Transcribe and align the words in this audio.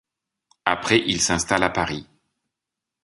Après 0.65 0.97
il 1.05 1.21
s'installe 1.21 1.61
à 1.61 1.69
Paris. 1.69 2.07